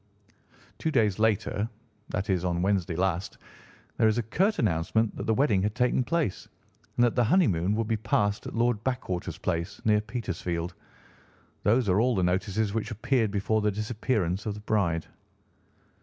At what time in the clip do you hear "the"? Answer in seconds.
5.27-5.33, 7.15-7.23, 12.15-12.23, 13.61-13.69, 14.55-14.59